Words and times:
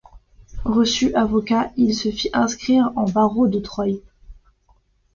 Reçu 0.65 1.13
avocat, 1.13 1.71
il 1.77 1.93
se 1.93 2.09
fit 2.09 2.31
inscrire 2.33 2.91
an 2.95 3.05
barreau 3.05 3.47
de 3.47 3.59
Troyes. 3.59 4.01